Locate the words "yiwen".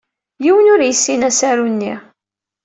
0.43-0.71